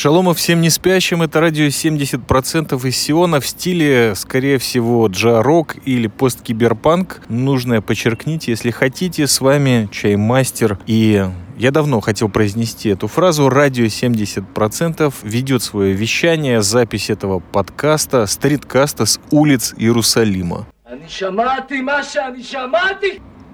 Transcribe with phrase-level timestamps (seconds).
[0.00, 1.20] Шалома всем не спящим.
[1.20, 7.20] Это радио 70% из Сиона в стиле, скорее всего, джа-рок или посткиберпанк.
[7.28, 10.78] Нужно подчеркнуть, если хотите, с вами Чаймастер.
[10.86, 13.50] И я давно хотел произнести эту фразу.
[13.50, 20.66] Радио 70% ведет свое вещание, запись этого подкаста, стриткаста с улиц Иерусалима.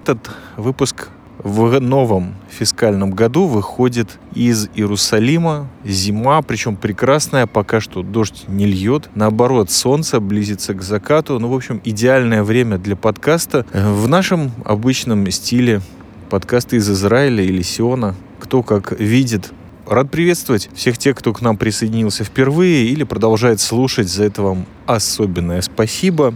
[0.01, 1.09] Этот выпуск
[1.39, 9.09] в новом фискальном году выходит из Иерусалима зима, причем прекрасная, пока что дождь не льет.
[9.15, 11.39] Наоборот, солнце близится к закату.
[11.39, 15.81] Ну, в общем, идеальное время для подкаста в нашем обычном стиле
[16.29, 18.15] подкасты из Израиля или Сиона.
[18.39, 19.51] Кто как видит,
[19.87, 24.09] Рад приветствовать всех тех, кто к нам присоединился впервые или продолжает слушать.
[24.09, 26.35] За это вам особенное спасибо.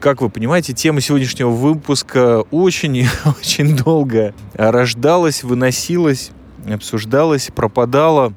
[0.00, 3.06] Как вы понимаете, тема сегодняшнего выпуска очень и
[3.38, 6.30] очень долго рождалась, выносилась,
[6.66, 8.32] обсуждалась, пропадала.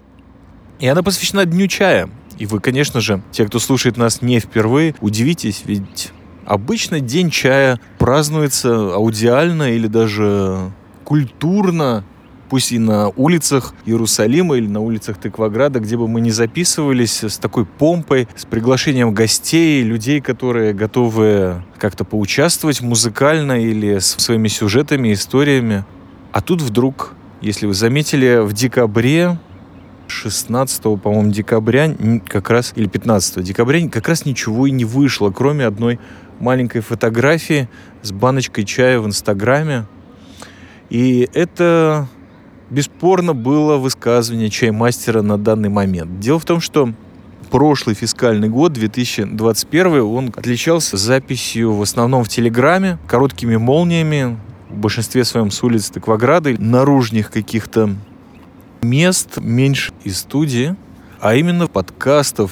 [0.79, 2.09] И она посвящена Дню чая.
[2.38, 6.11] И вы, конечно же, те, кто слушает нас не впервые, удивитесь, ведь
[6.45, 10.69] обычно День чая празднуется аудиально или даже
[11.05, 12.03] культурно
[12.53, 17.39] пусть и на улицах Иерусалима или на улицах Тыкваграда, где бы мы ни записывались, с
[17.39, 25.13] такой помпой, с приглашением гостей, людей, которые готовы как-то поучаствовать музыкально или с своими сюжетами,
[25.13, 25.83] историями.
[26.31, 29.39] А тут вдруг, если вы заметили, в декабре
[30.05, 31.95] 16, по-моему, декабря,
[32.27, 35.99] как раз, или 15 декабря, как раз ничего и не вышло, кроме одной
[36.39, 37.67] маленькой фотографии
[38.03, 39.88] с баночкой чая в Инстаграме.
[40.91, 42.07] И это
[42.73, 46.19] бесспорно было высказывание чаймастера на данный момент.
[46.19, 46.91] Дело в том, что
[47.52, 54.38] прошлый фискальный год, 2021, он отличался записью в основном в Телеграме, короткими молниями,
[54.69, 57.91] в большинстве своем с улицы Тыкваграда, наружных каких-то
[58.81, 60.75] мест меньше из студии,
[61.21, 62.51] а именно подкастов,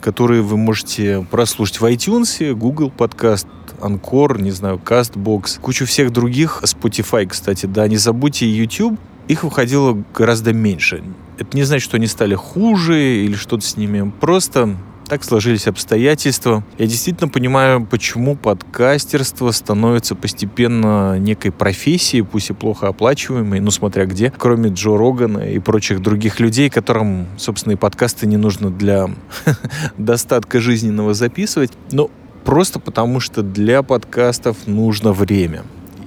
[0.00, 3.46] которые вы можете прослушать в iTunes, Google подкаст,
[3.82, 8.98] Анкор, не знаю, Castbox, кучу всех других, Spotify, кстати, да, не забудьте YouTube,
[9.30, 11.04] их выходило гораздо меньше.
[11.38, 14.12] Это не значит, что они стали хуже или что-то с ними.
[14.20, 14.76] Просто
[15.06, 16.64] так сложились обстоятельства.
[16.78, 24.06] Я действительно понимаю, почему подкастерство становится постепенно некой профессией, пусть и плохо оплачиваемой, ну смотря
[24.06, 29.10] где, кроме Джо Рогана и прочих других людей, которым, собственно, и подкасты не нужно для
[29.98, 31.72] достатка жизненного записывать.
[31.90, 32.10] Но
[32.44, 35.64] просто потому, что для подкастов нужно время.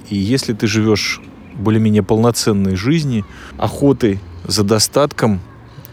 [0.08, 1.20] И если ты живешь
[1.54, 3.24] более-менее полноценной жизни,
[3.58, 5.40] охоты за достатком,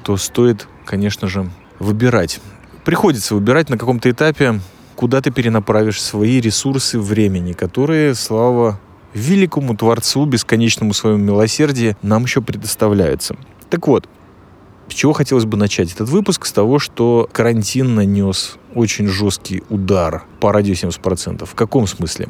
[0.03, 1.49] то стоит, конечно же,
[1.79, 2.39] выбирать.
[2.83, 4.59] Приходится выбирать на каком-то этапе,
[4.95, 8.79] куда ты перенаправишь свои ресурсы времени, которые, слава
[9.13, 13.35] великому Творцу, бесконечному своему милосердию, нам еще предоставляются.
[13.69, 14.07] Так вот,
[14.89, 16.45] с чего хотелось бы начать этот выпуск?
[16.45, 21.45] С того, что карантин нанес очень жесткий удар по радио 70%.
[21.45, 22.27] В каком смысле?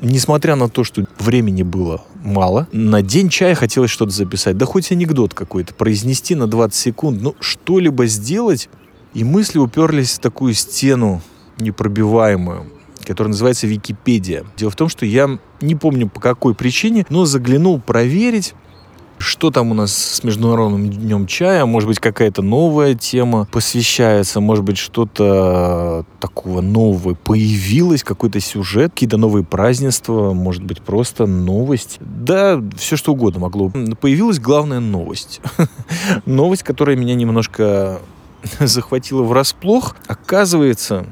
[0.00, 4.56] Несмотря на то, что времени было мало, на день чая хотелось что-то записать.
[4.58, 7.22] Да хоть анекдот какой-то произнести на 20 секунд.
[7.22, 8.68] Ну, что-либо сделать.
[9.14, 11.22] И мысли уперлись в такую стену
[11.58, 12.66] непробиваемую
[13.06, 14.44] которая называется Википедия.
[14.56, 18.54] Дело в том, что я не помню по какой причине, но заглянул проверить,
[19.18, 21.64] что там у нас с Международным днем чая?
[21.64, 24.40] Может быть, какая-то новая тема посвящается?
[24.40, 28.04] Может быть, что-то такого нового появилось?
[28.04, 28.92] Какой-то сюжет?
[28.92, 30.32] Какие-то новые празднества?
[30.32, 31.96] Может быть, просто новость?
[32.00, 33.72] Да, все что угодно могло.
[34.00, 35.40] Появилась главная новость.
[36.26, 38.00] Новость, которая меня немножко
[38.60, 39.96] захватила врасплох.
[40.06, 41.06] Оказывается,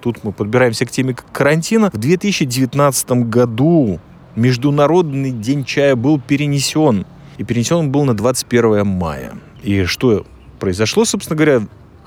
[0.00, 1.90] тут мы подбираемся к теме карантина.
[1.92, 4.00] В 2019 году
[4.36, 7.04] Международный день чая был перенесен
[7.38, 9.32] и перенесен он был на 21 мая.
[9.62, 10.26] И что
[10.58, 11.62] произошло, собственно говоря,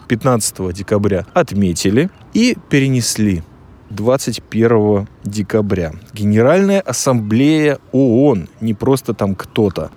[0.08, 3.44] 15 декабря отметили и перенесли
[3.90, 5.94] 21 декабря.
[6.14, 9.92] Генеральная ассамблея ООН, не просто там кто-то.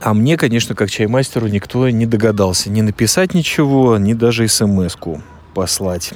[0.00, 5.22] А мне, конечно, как чаймастеру, никто не догадался ни написать ничего, ни даже смс-ку
[5.54, 6.12] послать.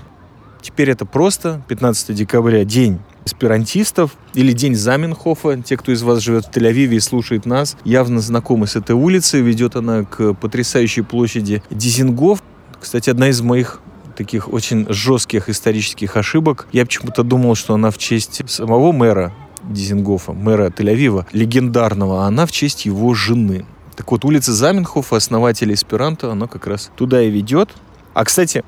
[0.60, 2.98] Теперь это просто 15 декабря, день
[3.28, 5.60] эсперантистов или День Заменхофа.
[5.62, 9.40] Те, кто из вас живет в Тель-Авиве и слушает нас, явно знакомы с этой улицей.
[9.42, 12.42] Ведет она к потрясающей площади Дизингоф.
[12.80, 13.80] Кстати, одна из моих
[14.16, 16.66] таких очень жестких исторических ошибок.
[16.72, 19.32] Я почему-то думал, что она в честь самого мэра
[19.62, 23.64] Дизингофа, мэра Тель-Авива, легендарного, а она в честь его жены.
[23.94, 27.70] Так вот, улица Заменхофа, основателя эсперанто, она как раз туда и ведет.
[28.14, 28.64] А, кстати,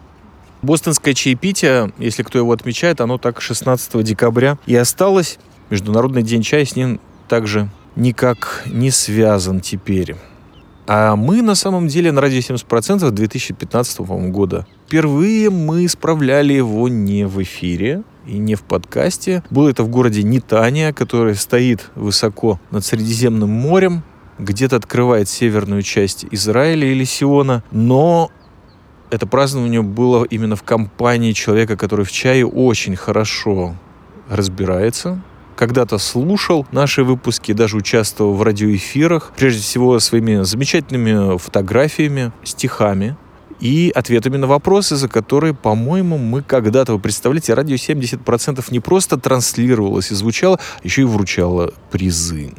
[0.62, 5.38] Бостонское чаепитие, если кто его отмечает, оно так 16 декабря и осталось.
[5.70, 10.16] Международный день чая с ним также никак не связан теперь.
[10.86, 14.66] А мы на самом деле на радио 70% 2015 года.
[14.86, 19.42] Впервые мы справляли его не в эфире, и не в подкасте.
[19.50, 24.02] Было это в городе Нитания, который стоит высоко над Средиземным морем,
[24.38, 28.30] где-то открывает северную часть Израиля или Сиона, но
[29.10, 33.74] это празднование было именно в компании человека, который в чае очень хорошо
[34.28, 35.22] разбирается,
[35.56, 43.16] когда-то слушал наши выпуски, даже участвовал в радиоэфирах, прежде всего своими замечательными фотографиями, стихами,
[43.60, 49.18] и ответами на вопросы, за которые, по-моему, мы когда-то, вы представляете, радио 70% не просто
[49.18, 52.54] транслировалось и звучало, а еще и вручало призы.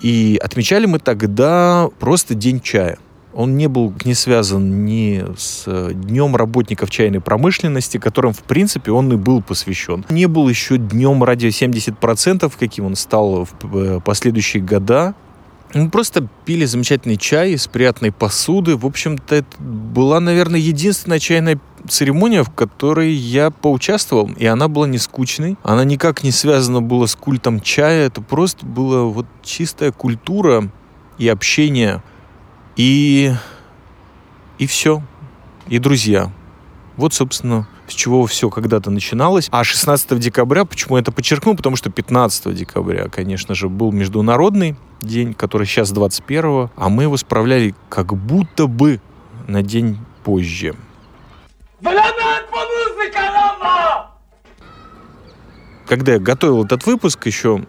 [0.00, 2.98] И отмечали мы тогда просто День чая.
[3.38, 9.12] Он не был не связан ни с Днем работников чайной промышленности, которым, в принципе, он
[9.12, 10.04] и был посвящен.
[10.10, 15.14] Не был еще Днем радио 70%, каким он стал в э, последующие года.
[15.72, 18.76] Мы просто пили замечательный чай из приятной посуды.
[18.76, 24.88] В общем-то, это была, наверное, единственная чайная церемония, в которой я поучаствовал, и она была
[24.88, 25.56] не скучной.
[25.62, 28.08] Она никак не связана была с культом чая.
[28.08, 30.68] Это просто была вот чистая культура
[31.18, 32.02] и общение.
[32.78, 33.32] И...
[34.58, 35.02] И все.
[35.66, 36.30] И друзья.
[36.96, 39.48] Вот, собственно, с чего все когда-то начиналось.
[39.50, 41.56] А 16 декабря, почему я это подчеркнул?
[41.56, 47.16] Потому что 15 декабря, конечно же, был международный день, который сейчас 21, а мы его
[47.16, 49.00] справляли как будто бы
[49.48, 50.74] на день позже.
[55.86, 57.64] Когда я готовил этот выпуск еще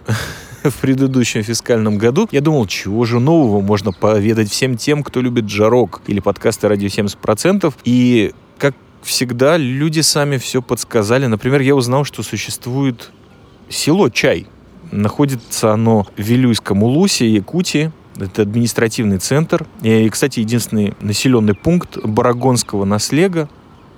[0.63, 5.49] в предыдущем фискальном году, я думал, чего же нового можно поведать всем тем, кто любит
[5.49, 7.73] жарок или подкасты радио 70%.
[7.85, 11.25] И как всегда, люди сами все подсказали.
[11.25, 13.11] Например, я узнал, что существует
[13.69, 14.47] село Чай–
[14.91, 17.91] Находится оно в Вилюйском Улусе, Якутии.
[18.17, 19.65] Это административный центр.
[19.81, 23.49] И, кстати, единственный населенный пункт Барагонского наслега.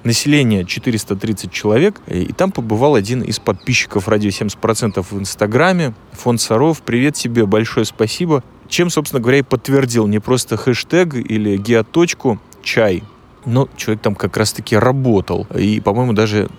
[0.03, 2.01] Население 430 человек.
[2.07, 5.94] И там побывал один из подписчиков радио 70% в Инстаграме.
[6.13, 6.81] Фонд Саров.
[6.81, 8.44] Привет тебе, большое спасибо.
[8.68, 13.03] Чем, собственно говоря, и подтвердил не просто хэштег или геоточку чай,
[13.45, 15.45] но человек там как раз-таки работал.
[15.56, 16.50] И, по-моему, даже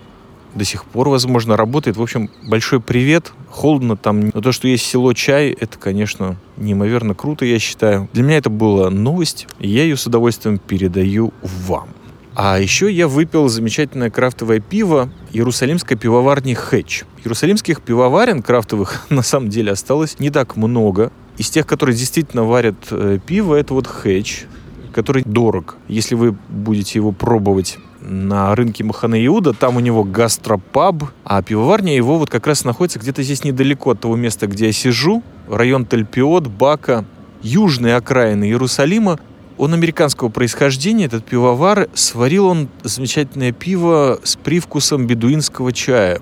[0.55, 1.97] до сих пор, возможно, работает.
[1.97, 3.33] В общем, большой привет.
[3.49, 4.29] Холодно там.
[4.33, 8.07] Но то, что есть село Чай, это, конечно, неимоверно круто, я считаю.
[8.13, 11.89] Для меня это была новость, и я ее с удовольствием передаю вам.
[12.35, 17.03] А еще я выпил замечательное крафтовое пиво Иерусалимской пивоварни Хэтч.
[17.23, 21.11] Иерусалимских пивоварен крафтовых на самом деле осталось не так много.
[21.37, 24.45] Из тех, которые действительно варят э, пиво, это вот Хэтч,
[24.93, 25.77] который дорог.
[25.87, 31.95] Если вы будете его пробовать на рынке Махана Иуда, там у него гастропаб, а пивоварня
[31.95, 35.85] его вот как раз находится где-то здесь недалеко от того места, где я сижу, район
[35.85, 37.05] Тальпиот, Бака,
[37.43, 39.19] южные окраины Иерусалима.
[39.63, 46.19] Он американского происхождения, этот пивовар, сварил он замечательное пиво с привкусом бедуинского чая.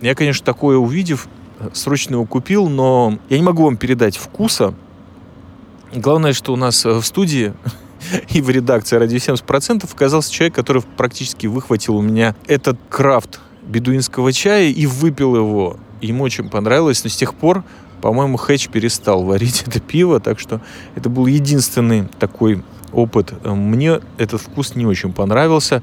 [0.00, 1.28] Я, конечно, такое увидев,
[1.74, 4.72] срочно его купил, но я не могу вам передать вкуса.
[5.94, 7.52] Главное, что у нас в студии
[8.30, 14.32] и в редакции «Радио 70%» оказался человек, который практически выхватил у меня этот крафт бедуинского
[14.32, 15.76] чая и выпил его.
[16.00, 17.62] Ему очень понравилось, но с тех пор,
[18.00, 20.60] по-моему, Хэтч перестал варить это пиво, так что
[20.94, 23.32] это был единственный такой опыт.
[23.44, 25.82] Мне этот вкус не очень понравился,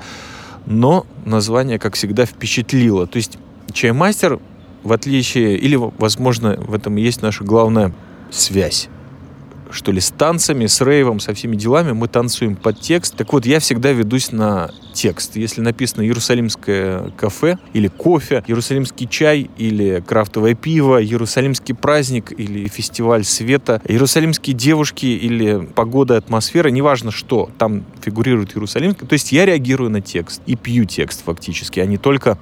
[0.66, 3.08] но название, как всегда, впечатлило.
[3.08, 3.38] То есть
[3.72, 4.40] чаймастер,
[4.84, 7.94] в отличие, или, возможно, в этом и есть наша главная
[8.30, 8.90] связь
[9.72, 11.92] что ли, с танцами, с рейвом, со всеми делами.
[11.92, 13.16] Мы танцуем под текст.
[13.16, 15.36] Так вот, я всегда ведусь на текст.
[15.36, 23.24] Если написано «Иерусалимское кафе» или «Кофе», «Иерусалимский чай» или «Крафтовое пиво», «Иерусалимский праздник» или «Фестиваль
[23.24, 29.08] света», «Иерусалимские девушки» или «Погода, атмосфера», неважно что, там фигурирует Иерусалимский.
[29.08, 32.38] То есть я реагирую на текст и пью текст фактически, а не только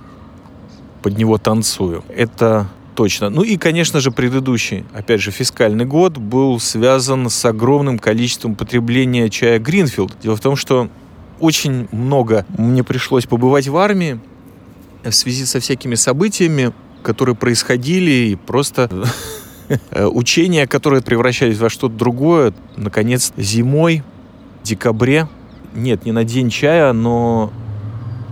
[1.02, 2.04] под него танцую.
[2.10, 3.30] Это точно.
[3.30, 9.30] Ну и, конечно же, предыдущий, опять же, фискальный год был связан с огромным количеством потребления
[9.30, 10.18] чая Гринфилд.
[10.24, 10.90] Дело в том, что
[11.40, 14.20] очень много мне пришлось побывать в армии
[15.04, 16.72] в связи со всякими событиями,
[17.04, 18.90] которые происходили, и просто
[19.94, 22.54] учения, которые превращались во что-то другое.
[22.76, 24.04] Наконец, зимой,
[24.64, 25.28] декабре,
[25.76, 27.52] нет, не на день чая, но...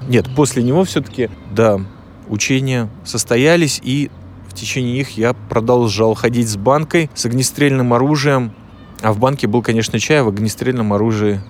[0.08, 1.80] Нет, после него все-таки, да,
[2.28, 4.10] учения состоялись, и
[4.54, 8.54] в течение их я продолжал ходить с банкой, с огнестрельным оружием.
[9.02, 11.42] А в банке был, конечно, чай, а в огнестрельном оружии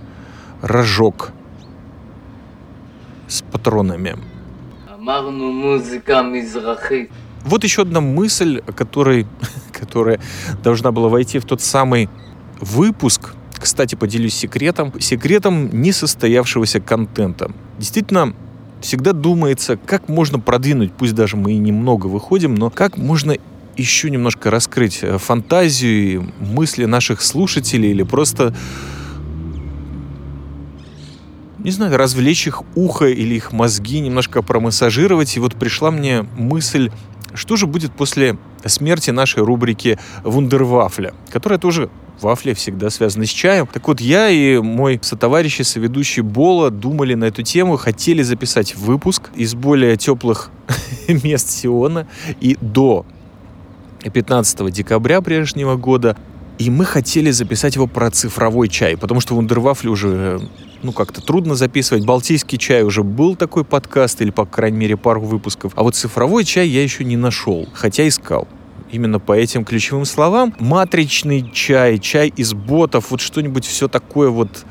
[0.62, 1.32] рожок
[3.28, 4.18] с патронами.
[7.44, 9.28] Вот еще одна мысль, которой,
[9.74, 10.22] которая
[10.64, 12.10] должна была войти в тот самый
[12.62, 15.00] выпуск, Кстати, поделюсь секретом.
[15.00, 17.52] Секретом несостоявшегося контента.
[17.80, 18.34] Действительно,
[18.84, 23.36] всегда думается, как можно продвинуть, пусть даже мы и немного выходим, но как можно
[23.78, 28.54] еще немножко раскрыть э, фантазию и мысли наших слушателей или просто
[31.60, 35.38] не знаю, развлечь их ухо или их мозги, немножко промассажировать.
[35.38, 36.92] И вот пришла мне мысль,
[37.34, 41.90] что же будет после смерти нашей рубрики «Вундервафля», которая тоже
[42.22, 43.68] вафли всегда связаны с чаем.
[43.68, 48.76] Так вот, я и мой сотоварищ и соведущий Бола думали на эту тему, хотели записать
[48.76, 50.50] выпуск из более теплых
[51.08, 52.08] мест Сиона.
[52.40, 53.06] И до
[54.02, 56.18] 15 декабря прежнего года
[56.60, 60.40] и мы хотели записать его про цифровой чай, потому что вундервафли уже,
[60.84, 62.06] ну, как-то трудно записывать.
[62.06, 65.74] Балтийский чай уже был такой подкаст, или, по крайней мере, пару выпусков.
[65.76, 68.48] А вот цифровой чай я еще не нашел, хотя искал
[68.94, 70.54] именно по этим ключевым словам.
[70.60, 74.66] Матричный чай, чай из ботов, вот что-нибудь все такое вот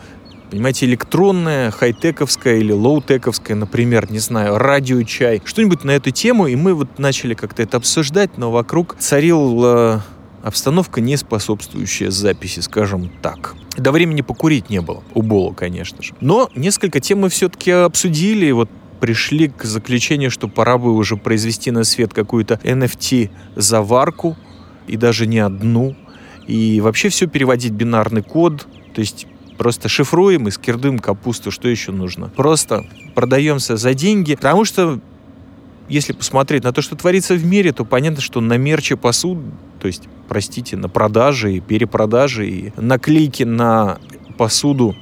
[0.50, 6.74] понимаете, электронное, хай-тековское или лоу-тековское, например, не знаю, радио-чай, что-нибудь на эту тему, и мы
[6.74, 10.00] вот начали как-то это обсуждать, но вокруг царил э,
[10.42, 13.54] обстановка не способствующая записи, скажем так.
[13.78, 16.12] До времени покурить не было, у Бола, конечно же.
[16.20, 18.68] Но несколько тем мы все-таки обсудили, вот
[19.02, 24.36] пришли к заключению, что пора бы уже произвести на свет какую-то NFT-заварку,
[24.86, 25.96] и даже не одну,
[26.46, 29.26] и вообще все переводить бинарный код, то есть
[29.58, 32.28] просто шифруем и скирдуем капусту, что еще нужно.
[32.28, 35.00] Просто продаемся за деньги, потому что
[35.88, 39.38] если посмотреть на то, что творится в мире, то понятно, что на мерче посуд,
[39.80, 43.98] то есть, простите, на продаже и перепродаже, и наклейки на
[44.38, 44.94] посуду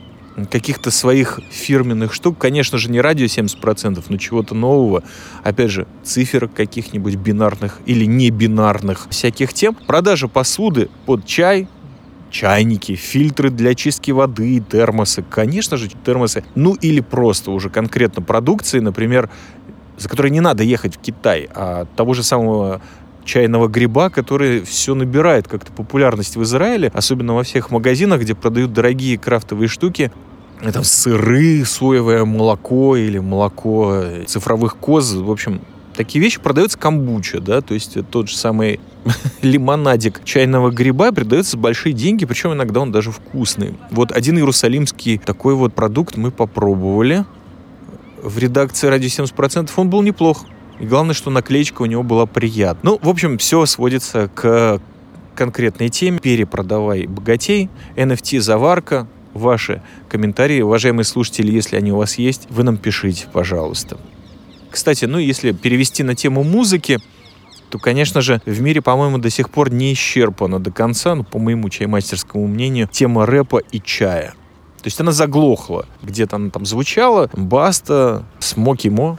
[0.47, 2.39] каких-то своих фирменных штук.
[2.39, 5.03] Конечно же, не радио 70%, но чего-то нового.
[5.43, 9.75] Опять же, цифр каких-нибудь бинарных или не бинарных всяких тем.
[9.75, 11.69] Продажа посуды под чай,
[12.31, 15.25] чайники, фильтры для чистки воды, термосы.
[15.29, 16.45] Конечно же, термосы.
[16.55, 19.29] Ну или просто уже конкретно продукции, например,
[19.99, 22.81] за которой не надо ехать в Китай, а того же самого
[23.25, 28.73] чайного гриба, который все набирает как-то популярность в Израиле, особенно во всех магазинах, где продают
[28.73, 30.11] дорогие крафтовые штуки.
[30.63, 35.13] Это сыры, соевое молоко или молоко цифровых коз.
[35.15, 35.63] В общем,
[35.95, 38.79] такие вещи продаются камбуча, да, то есть тот же самый
[39.43, 43.75] лимонадик чайного гриба продается большие деньги, причем иногда он даже вкусный.
[43.91, 47.25] Вот один иерусалимский такой вот продукт мы попробовали
[48.23, 50.45] в редакции «Радио 70%» он был неплох.
[50.79, 52.93] И главное, что наклеечка у него была приятная.
[52.93, 54.81] Ну, в общем, все сводится к
[55.35, 56.19] конкретной теме.
[56.19, 60.61] Перепродавай богатей, NFT-заварка, ваши комментарии.
[60.61, 63.99] Уважаемые слушатели, если они у вас есть, вы нам пишите, пожалуйста.
[64.71, 66.99] Кстати, ну, если перевести на тему музыки,
[67.71, 71.39] то, конечно же, в мире, по-моему, до сих пор не исчерпана до конца, ну, по
[71.39, 74.35] моему чаймастерскому мнению, тема рэпа и чая.
[74.79, 75.87] То есть она заглохла.
[76.03, 77.29] Где-то она там звучала.
[77.35, 79.19] Баста, Смоки Мо,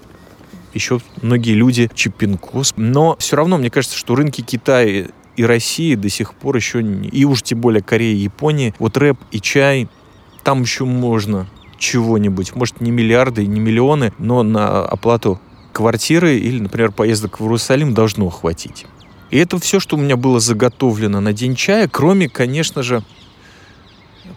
[0.74, 2.74] еще многие люди, Чипинкос.
[2.78, 6.82] Но все равно, мне кажется, что рынки Китая и России до сих пор еще.
[6.82, 8.74] И уж тем более Корея и Япония.
[8.80, 9.88] Вот рэп и чай,
[10.44, 12.56] там еще можно чего-нибудь.
[12.56, 15.40] Может, не миллиарды, не миллионы, но на оплату
[15.74, 18.86] квартиры или, например, поездок в Иерусалим должно хватить.
[19.32, 23.04] И это все, что у меня было заготовлено на день чая, кроме, конечно же,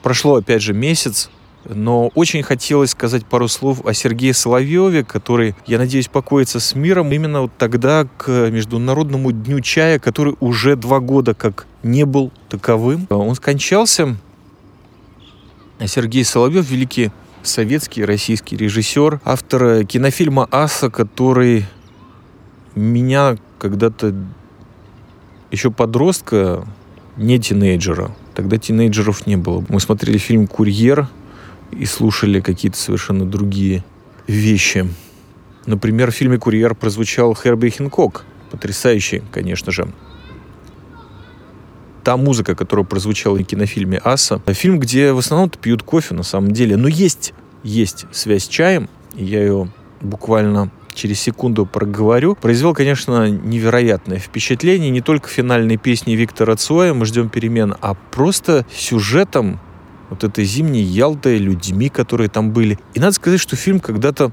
[0.02, 1.30] прошло, опять же, месяц,
[1.68, 7.10] но очень хотелось сказать пару слов о Сергее Соловьеве, который, я надеюсь, покоится с миром
[7.10, 13.06] именно вот тогда к Международному дню чая, который уже два года как не был таковым.
[13.10, 14.16] Он скончался.
[15.86, 17.10] Сергей Соловьев, великий
[17.42, 21.66] советский российский режиссер, автор кинофильма «Аса», который
[22.74, 24.14] меня когда-то
[25.50, 26.66] еще подростка,
[27.16, 29.64] не тинейджера, тогда тинейджеров не было.
[29.68, 31.08] Мы смотрели фильм «Курьер»,
[31.78, 33.84] и слушали какие-то совершенно другие
[34.26, 34.88] вещи.
[35.66, 39.88] Например, в фильме «Курьер» прозвучал Херби Хинкок, потрясающий, конечно же.
[42.04, 46.52] Та музыка, которая прозвучала в кинофильме «Аса», фильм, где в основном пьют кофе на самом
[46.52, 47.32] деле, но есть,
[47.62, 54.90] есть связь с чаем, я ее буквально через секунду проговорю, произвел, конечно, невероятное впечатление.
[54.90, 59.58] Не только финальной песни Виктора Цоя «Мы ждем перемен», а просто сюжетом
[60.10, 62.78] вот этой зимней Ялтой, людьми, которые там были.
[62.92, 64.30] И надо сказать, что фильм когда-то,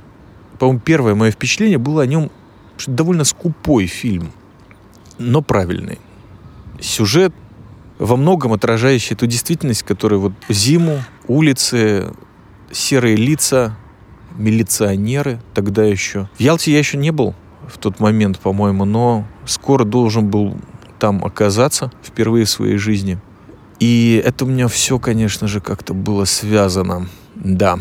[0.59, 2.31] по-моему, первое мое впечатление было о нем,
[2.85, 4.31] довольно скупой фильм,
[5.17, 5.99] но правильный.
[6.79, 7.33] Сюжет
[8.05, 12.11] во многом отражающий ту действительность, которая вот зиму, улицы,
[12.71, 13.77] серые лица,
[14.35, 16.29] милиционеры тогда еще.
[16.35, 17.35] В Ялте я еще не был
[17.67, 20.57] в тот момент, по-моему, но скоро должен был
[20.99, 23.19] там оказаться впервые в своей жизни–
[23.81, 27.07] И это у меня все, конечно же, как-то было связано.
[27.33, 27.79] Да,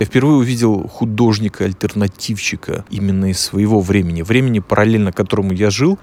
[0.00, 5.96] я впервые увидел художника-альтернативщика именно из своего времени, времени, параллельно которому я жил.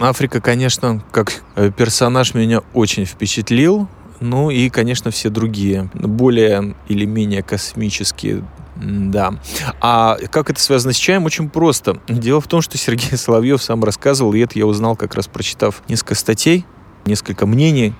[0.00, 3.86] Африка, конечно, как э, персонаж меня очень впечатлил.
[4.20, 8.44] Ну и, конечно, все другие, более или менее космические
[8.76, 9.34] да.
[9.80, 11.24] А как это связано с чаем?
[11.24, 12.00] Очень просто.
[12.08, 15.82] Дело в том, что Сергей Соловьев сам рассказывал, и это я узнал, как раз прочитав
[15.88, 16.64] несколько статей,
[17.04, 17.94] несколько мнений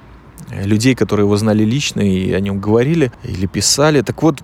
[0.50, 4.00] людей, которые его знали лично и о нем говорили или писали.
[4.00, 4.40] Так вот,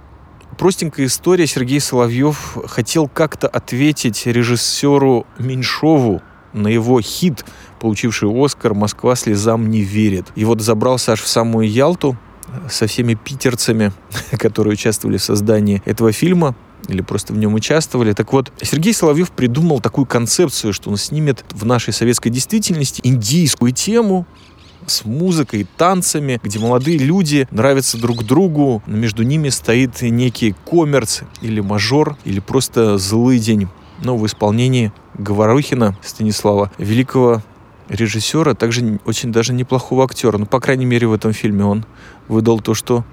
[0.58, 1.46] простенькая история.
[1.46, 6.22] Сергей Соловьев хотел как-то ответить режиссеру Меньшову
[6.56, 7.44] на его хит,
[7.80, 10.26] получивший Оскар «Москва слезам не верит».
[10.34, 12.16] И вот забрался аж в самую Ялту
[12.70, 13.92] со всеми питерцами,
[14.38, 16.54] которые участвовали в создании этого фильма
[16.88, 18.12] или просто в нем участвовали.
[18.12, 23.72] Так вот, Сергей Соловьев придумал такую концепцию, что он снимет в нашей советской действительности индийскую
[23.72, 24.26] тему,
[24.86, 31.22] с музыкой, танцами, где молодые люди нравятся друг другу, но между ними стоит некий коммерц
[31.42, 33.68] или мажор, или просто злый день.
[34.02, 37.42] Но в исполнении Говорухина Станислава, великого
[37.88, 40.38] режиссера, также очень даже неплохого актера.
[40.38, 41.85] Ну, по крайней мере, в этом фильме он
[42.28, 43.04] выдал то, что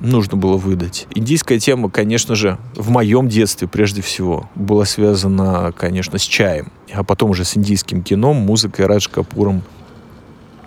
[0.00, 1.06] нужно было выдать.
[1.14, 7.02] Индийская тема, конечно же, в моем детстве прежде всего была связана, конечно, с чаем, а
[7.02, 9.62] потом уже с индийским кином, музыкой, Радж Капуром,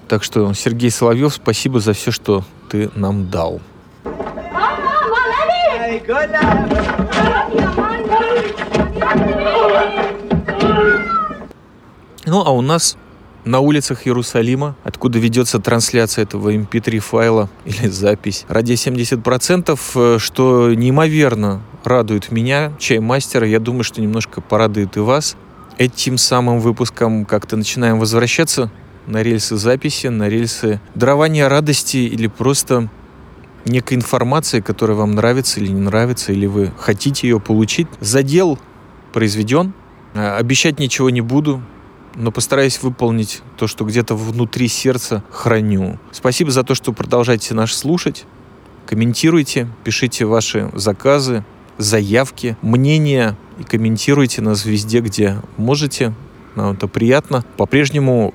[0.07, 3.61] так что, Сергей Соловьев, спасибо за все, что ты нам дал.
[12.29, 12.95] Ну, а у нас
[13.43, 20.19] на улицах Иерусалима, откуда ведется трансляция этого MP3 эм файла или запись, ради 70%, э,
[20.19, 25.38] что неимоверно радует меня, чаймастера, я думаю, что немножко порадует и вас.
[25.79, 28.69] Этим самым выпуском как-то начинаем возвращаться
[29.07, 32.89] на рельсы записи, на рельсы дарования радости или просто
[33.65, 37.88] некой информации, которая вам нравится или не нравится, или вы хотите ее получить.
[38.01, 38.60] Задел
[39.13, 39.73] произведен.
[40.13, 41.63] А, обещать ничего не буду,
[42.15, 46.00] но постараюсь выполнить то, что где-то внутри сердца храню.
[46.12, 48.26] Спасибо за то, что продолжаете нас слушать.
[48.86, 51.45] Комментируйте, пишите ваши заказы,
[51.78, 56.13] заявки, мнения и комментируйте нас везде, где можете.
[56.56, 57.45] Нам это приятно.
[57.58, 58.34] По-прежнему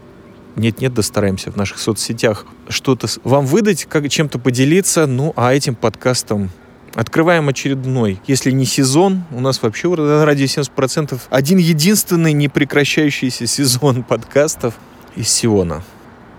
[0.56, 5.06] нет-нет, да стараемся в наших соцсетях что-то вам выдать, как чем-то поделиться.
[5.06, 6.50] Ну, а этим подкастом
[6.94, 14.74] Открываем очередной, если не сезон, у нас вообще ради 70% один единственный непрекращающийся сезон подкастов
[15.16, 15.82] из Сиона.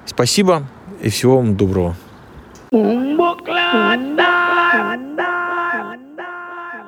[0.05, 0.65] Спасибо
[1.01, 1.97] и всего вам доброго.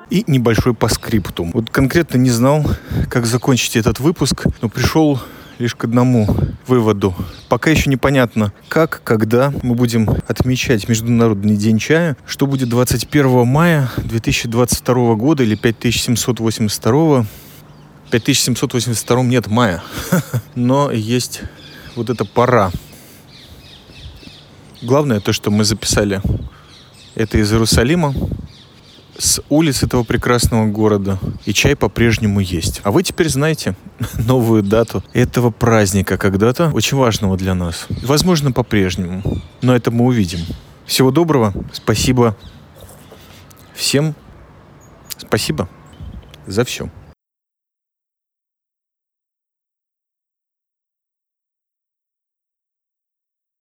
[0.09, 1.49] И небольшой по скрипту.
[1.53, 2.65] Вот конкретно не знал,
[3.09, 5.19] как закончить этот выпуск, но пришел
[5.59, 6.27] лишь к одному
[6.67, 7.15] выводу.
[7.49, 13.89] Пока еще непонятно, как, когда мы будем отмечать Международный день чая, что будет 21 мая
[13.97, 17.25] 2022 года или 5782
[18.09, 19.83] 5782 нет мая,
[20.55, 21.41] но есть
[21.95, 22.71] вот эта пора.
[24.81, 26.21] Главное то, что мы записали
[27.15, 28.13] это из Иерусалима,
[29.17, 31.19] с улиц этого прекрасного города.
[31.45, 32.81] И чай по-прежнему есть.
[32.83, 33.75] А вы теперь знаете
[34.25, 37.87] новую дату этого праздника когда-то, очень важного для нас.
[38.03, 39.21] Возможно, по-прежнему.
[39.61, 40.39] Но это мы увидим.
[40.85, 41.53] Всего доброго.
[41.73, 42.35] Спасибо
[43.73, 44.15] всем.
[45.17, 45.67] Спасибо
[46.45, 46.89] за все.